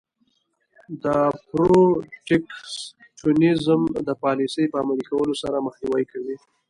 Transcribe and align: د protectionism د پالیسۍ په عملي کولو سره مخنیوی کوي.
د 1.03 1.05
protectionism 1.49 3.81
د 4.07 4.09
پالیسۍ 4.23 4.65
په 4.69 4.77
عملي 4.81 5.03
کولو 5.11 5.33
سره 5.43 5.63
مخنیوی 5.67 6.03
کوي. 6.11 6.35